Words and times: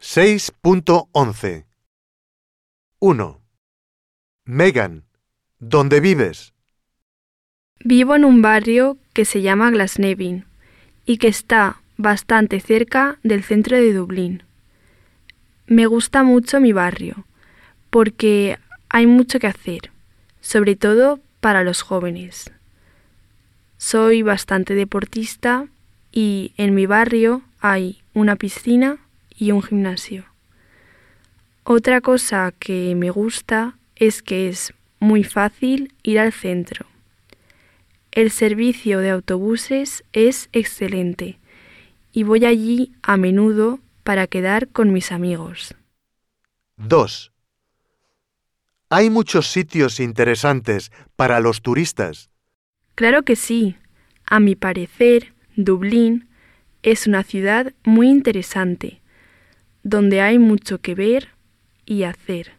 6.11 0.00 1.66
1. 3.00 3.40
Megan, 4.46 5.04
¿dónde 5.58 6.00
vives? 6.00 6.54
Vivo 7.84 8.14
en 8.14 8.24
un 8.24 8.40
barrio 8.40 8.96
que 9.12 9.26
se 9.26 9.42
llama 9.42 9.70
Glasnevin 9.70 10.46
y 11.04 11.18
que 11.18 11.28
está 11.28 11.82
bastante 11.98 12.60
cerca 12.60 13.18
del 13.22 13.44
centro 13.44 13.76
de 13.76 13.92
Dublín. 13.92 14.42
Me 15.66 15.84
gusta 15.84 16.22
mucho 16.22 16.60
mi 16.60 16.72
barrio 16.72 17.26
porque 17.90 18.58
hay 18.88 19.06
mucho 19.06 19.38
que 19.38 19.48
hacer, 19.48 19.90
sobre 20.40 20.76
todo 20.76 21.20
para 21.40 21.62
los 21.62 21.82
jóvenes. 21.82 22.50
Soy 23.76 24.22
bastante 24.22 24.74
deportista 24.74 25.66
y 26.10 26.54
en 26.56 26.74
mi 26.74 26.86
barrio 26.86 27.42
hay 27.60 28.00
una 28.14 28.36
piscina 28.36 28.98
y 29.40 29.52
un 29.52 29.62
gimnasio. 29.62 30.26
Otra 31.64 32.00
cosa 32.00 32.52
que 32.58 32.94
me 32.94 33.10
gusta 33.10 33.78
es 33.96 34.22
que 34.22 34.48
es 34.48 34.74
muy 35.00 35.24
fácil 35.24 35.94
ir 36.02 36.18
al 36.20 36.32
centro. 36.32 36.86
El 38.12 38.30
servicio 38.30 38.98
de 38.98 39.10
autobuses 39.10 40.04
es 40.12 40.48
excelente 40.52 41.38
y 42.12 42.24
voy 42.24 42.44
allí 42.44 42.92
a 43.02 43.16
menudo 43.16 43.80
para 44.02 44.26
quedar 44.26 44.68
con 44.68 44.92
mis 44.92 45.10
amigos. 45.10 45.74
2. 46.76 47.32
Hay 48.90 49.08
muchos 49.08 49.46
sitios 49.46 50.00
interesantes 50.00 50.92
para 51.16 51.40
los 51.40 51.62
turistas. 51.62 52.30
Claro 52.94 53.22
que 53.22 53.36
sí. 53.36 53.76
A 54.26 54.38
mi 54.38 54.54
parecer, 54.54 55.32
Dublín 55.56 56.28
es 56.82 57.06
una 57.06 57.22
ciudad 57.22 57.72
muy 57.84 58.08
interesante, 58.08 58.99
donde 59.82 60.20
hay 60.20 60.38
mucho 60.38 60.78
que 60.78 60.94
ver 60.94 61.28
y 61.86 62.04
hacer. 62.04 62.52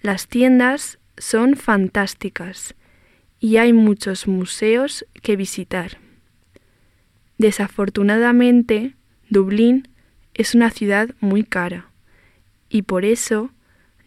Las 0.00 0.26
tiendas 0.26 0.98
son 1.16 1.56
fantásticas 1.56 2.74
y 3.38 3.56
hay 3.56 3.72
muchos 3.72 4.26
museos 4.26 5.04
que 5.22 5.36
visitar. 5.36 5.98
Desafortunadamente, 7.38 8.94
Dublín 9.28 9.88
es 10.34 10.54
una 10.54 10.70
ciudad 10.70 11.10
muy 11.20 11.44
cara 11.44 11.90
y 12.68 12.82
por 12.82 13.04
eso 13.04 13.50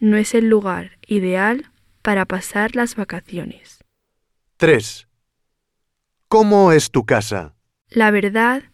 no 0.00 0.16
es 0.16 0.34
el 0.34 0.48
lugar 0.48 0.98
ideal 1.06 1.70
para 2.02 2.24
pasar 2.24 2.76
las 2.76 2.96
vacaciones. 2.96 3.84
3. 4.56 5.06
¿Cómo 6.28 6.72
es 6.72 6.90
tu 6.90 7.04
casa? 7.04 7.54
La 7.88 8.10
verdad 8.10 8.64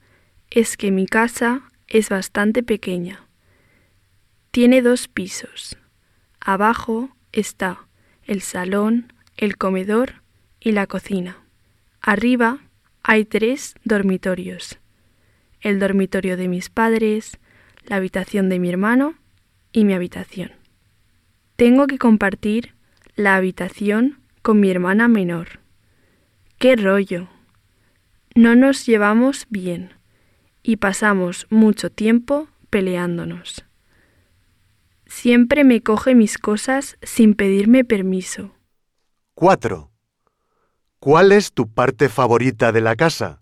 es 0.50 0.76
que 0.76 0.90
mi 0.90 1.06
casa 1.06 1.62
es 1.88 2.08
bastante 2.08 2.62
pequeña. 2.62 3.26
Tiene 4.52 4.82
dos 4.82 5.08
pisos. 5.08 5.78
Abajo 6.38 7.08
está 7.32 7.86
el 8.24 8.42
salón, 8.42 9.10
el 9.38 9.56
comedor 9.56 10.22
y 10.60 10.72
la 10.72 10.86
cocina. 10.86 11.38
Arriba 12.02 12.58
hay 13.02 13.24
tres 13.24 13.74
dormitorios. 13.82 14.78
El 15.62 15.78
dormitorio 15.78 16.36
de 16.36 16.48
mis 16.48 16.68
padres, 16.68 17.38
la 17.86 17.96
habitación 17.96 18.50
de 18.50 18.58
mi 18.58 18.68
hermano 18.68 19.14
y 19.72 19.86
mi 19.86 19.94
habitación. 19.94 20.52
Tengo 21.56 21.86
que 21.86 21.96
compartir 21.96 22.74
la 23.16 23.36
habitación 23.36 24.20
con 24.42 24.60
mi 24.60 24.70
hermana 24.70 25.08
menor. 25.08 25.60
¡Qué 26.58 26.76
rollo! 26.76 27.26
No 28.34 28.54
nos 28.54 28.84
llevamos 28.84 29.46
bien 29.48 29.94
y 30.62 30.76
pasamos 30.76 31.46
mucho 31.48 31.88
tiempo 31.88 32.48
peleándonos. 32.68 33.64
Siempre 35.14 35.62
me 35.62 35.82
coge 35.82 36.16
mis 36.16 36.36
cosas 36.36 36.96
sin 37.02 37.34
pedirme 37.34 37.84
permiso. 37.84 38.56
4. 39.34 39.92
¿Cuál 40.98 41.32
es 41.32 41.52
tu 41.52 41.68
parte 41.68 42.08
favorita 42.08 42.72
de 42.72 42.80
la 42.80 42.96
casa? 42.96 43.40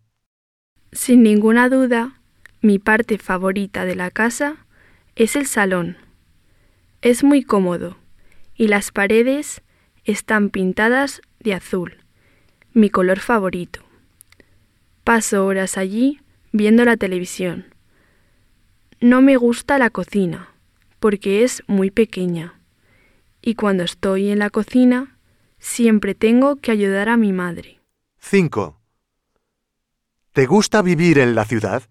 Sin 0.92 1.22
ninguna 1.22 1.70
duda, 1.70 2.20
mi 2.60 2.78
parte 2.78 3.16
favorita 3.19 3.84
de 3.86 3.94
la 3.94 4.10
casa 4.10 4.66
es 5.14 5.36
el 5.36 5.47
salón. 5.47 5.97
Es 7.03 7.22
muy 7.22 7.44
cómodo 7.44 7.97
y 8.56 8.66
las 8.66 8.91
paredes 8.91 9.62
están 10.04 10.50
pintadas 10.50 11.22
de 11.38 11.54
azul, 11.54 11.98
mi 12.75 12.91
color 12.91 13.20
favorito. 13.20 13.80
Paso 15.04 15.47
horas 15.47 15.78
allí 15.78 16.20
viendo 16.53 16.84
la 16.84 16.97
televisión. 16.98 17.72
No 19.00 19.22
me 19.22 19.36
gusta 19.36 19.78
la 19.78 19.88
cocina 19.88 20.50
porque 21.00 21.43
es 21.43 21.62
muy 21.66 21.91
pequeña. 21.91 22.61
Y 23.43 23.55
cuando 23.55 23.83
estoy 23.83 24.28
en 24.28 24.38
la 24.38 24.50
cocina, 24.50 25.16
siempre 25.59 26.15
tengo 26.15 26.56
que 26.56 26.71
ayudar 26.71 27.09
a 27.09 27.16
mi 27.16 27.33
madre. 27.33 27.81
5. 28.21 28.78
¿Te 30.33 30.47
gusta 30.47 30.83
vivir 30.83 31.19
en 31.19 31.34
la 31.34 31.44
ciudad? 31.47 31.83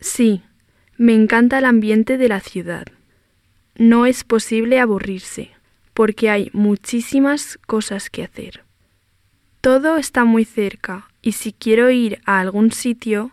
Sí, 0.00 0.42
me 0.96 1.14
encanta 1.14 1.58
el 1.58 1.64
ambiente 1.64 2.16
de 2.16 2.28
la 2.28 2.40
ciudad. 2.40 2.86
No 3.74 4.06
es 4.06 4.24
posible 4.24 4.80
aburrirse, 4.80 5.50
porque 5.92 6.30
hay 6.30 6.50
muchísimas 6.54 7.58
cosas 7.66 8.08
que 8.08 8.22
hacer. 8.22 8.64
Todo 9.60 9.96
está 9.96 10.24
muy 10.24 10.44
cerca 10.44 11.08
y 11.20 11.32
si 11.32 11.52
quiero 11.52 11.90
ir 11.90 12.20
a 12.24 12.38
algún 12.38 12.70
sitio, 12.70 13.32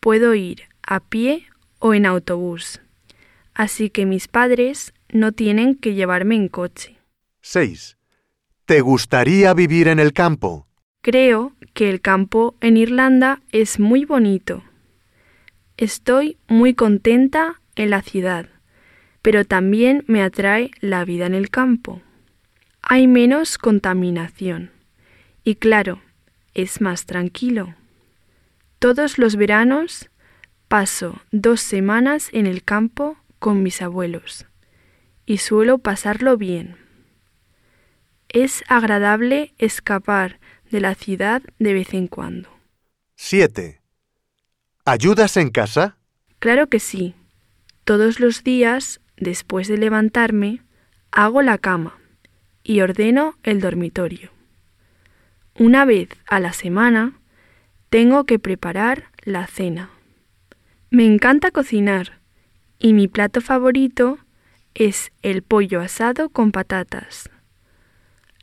puedo 0.00 0.34
ir 0.34 0.62
a 0.82 1.00
pie 1.00 1.46
o 1.78 1.92
en 1.92 2.06
autobús 2.06 2.80
así 3.54 3.90
que 3.90 4.06
mis 4.06 4.28
padres 4.28 4.92
no 5.08 5.32
tienen 5.32 5.74
que 5.74 5.94
llevarme 5.94 6.34
en 6.36 6.48
coche. 6.48 6.98
6. 7.42 7.96
¿Te 8.66 8.80
gustaría 8.80 9.54
vivir 9.54 9.88
en 9.88 9.98
el 9.98 10.12
campo? 10.12 10.66
Creo 11.02 11.52
que 11.74 11.90
el 11.90 12.00
campo 12.00 12.56
en 12.60 12.76
Irlanda 12.76 13.42
es 13.52 13.78
muy 13.78 14.04
bonito. 14.04 14.62
Estoy 15.76 16.38
muy 16.48 16.74
contenta 16.74 17.60
en 17.76 17.90
la 17.90 18.00
ciudad, 18.00 18.48
pero 19.20 19.44
también 19.44 20.04
me 20.06 20.22
atrae 20.22 20.70
la 20.80 21.04
vida 21.04 21.26
en 21.26 21.34
el 21.34 21.50
campo. 21.50 22.00
Hay 22.80 23.06
menos 23.06 23.58
contaminación 23.58 24.70
y 25.44 25.56
claro, 25.56 26.00
es 26.54 26.80
más 26.80 27.06
tranquilo. 27.06 27.74
Todos 28.78 29.18
los 29.18 29.36
veranos 29.36 30.10
paso 30.68 31.20
dos 31.30 31.60
semanas 31.60 32.30
en 32.32 32.46
el 32.46 32.64
campo 32.64 33.16
con 33.44 33.62
mis 33.62 33.82
abuelos 33.82 34.46
y 35.26 35.36
suelo 35.36 35.76
pasarlo 35.76 36.38
bien. 36.38 36.78
Es 38.30 38.64
agradable 38.68 39.52
escapar 39.58 40.40
de 40.70 40.80
la 40.80 40.94
ciudad 40.94 41.42
de 41.58 41.74
vez 41.74 41.92
en 41.92 42.08
cuando. 42.08 42.48
7. 43.16 43.82
¿Ayudas 44.86 45.36
en 45.36 45.50
casa? 45.50 45.98
Claro 46.38 46.70
que 46.70 46.80
sí. 46.80 47.14
Todos 47.84 48.18
los 48.18 48.44
días, 48.44 49.02
después 49.18 49.68
de 49.68 49.76
levantarme, 49.76 50.62
hago 51.12 51.42
la 51.42 51.58
cama 51.58 51.98
y 52.62 52.80
ordeno 52.80 53.36
el 53.42 53.60
dormitorio. 53.60 54.30
Una 55.58 55.84
vez 55.84 56.08
a 56.26 56.40
la 56.40 56.54
semana, 56.54 57.20
tengo 57.90 58.24
que 58.24 58.38
preparar 58.38 59.10
la 59.22 59.46
cena. 59.46 59.90
Me 60.88 61.04
encanta 61.04 61.50
cocinar 61.50 62.23
y 62.78 62.92
mi 62.92 63.08
plato 63.08 63.40
favorito 63.40 64.18
es 64.74 65.12
el 65.22 65.42
pollo 65.42 65.80
asado 65.80 66.28
con 66.28 66.52
patatas. 66.52 67.30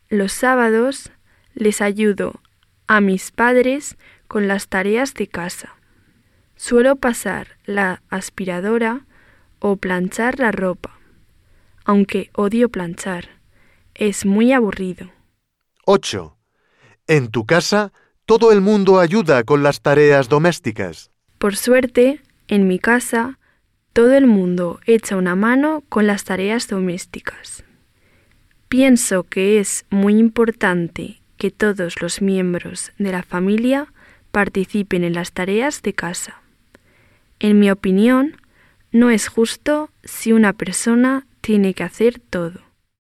Los 0.10 0.32
sábados 0.34 1.12
les 1.54 1.82
ayudo 1.82 2.42
a 2.88 3.02
mis 3.02 3.32
padres 3.32 3.98
con 4.28 4.48
las 4.48 4.68
tareas 4.68 5.14
de 5.14 5.28
casa. 5.28 5.76
Suelo 6.56 6.96
pasar 6.96 7.58
la 7.66 8.02
aspiradora 8.10 9.06
o 9.60 9.78
planchar 9.78 10.40
la 10.40 10.52
ropa, 10.52 11.00
aunque 11.86 12.30
odio 12.34 12.70
planchar. 12.70 13.30
Es 13.94 14.26
muy 14.26 14.54
aburrido. 14.54 15.12
8. 15.86 16.38
En 17.08 17.30
tu 17.30 17.46
casa, 17.46 17.92
todo 18.26 18.52
el 18.52 18.62
mundo 18.62 19.00
ayuda 19.00 19.44
con 19.44 19.64
las 19.64 19.82
tareas 19.82 20.30
domésticas. 20.30 21.12
Por 21.38 21.56
suerte, 21.56 22.22
en 22.48 22.68
mi 22.68 22.80
casa, 22.80 23.40
todo 23.94 24.14
el 24.14 24.26
mundo 24.26 24.80
echa 24.86 25.18
una 25.18 25.36
mano 25.36 25.84
con 25.90 26.08
las 26.08 26.24
tareas 26.24 26.68
domésticas. 26.68 27.64
Pienso 28.70 29.24
que 29.24 29.60
es 29.60 29.86
muy 29.90 30.18
importante 30.18 31.22
que 31.38 31.52
todos 31.52 32.02
los 32.02 32.22
miembros 32.22 32.94
de 32.98 33.12
la 33.12 33.24
familia 33.24 33.92
participen 34.32 35.04
en 35.04 35.14
las 35.14 35.34
tareas 35.34 35.82
de 35.82 35.94
casa. 35.94 36.42
En 37.40 37.60
mi 37.60 37.70
opinión, 37.70 38.38
no 38.92 39.10
es 39.10 39.28
justo 39.28 39.90
si 40.04 40.32
una 40.32 40.54
persona 40.54 41.26
tiene 41.42 41.74
que 41.74 41.84
hacer 41.84 42.20
todo. 42.20 42.71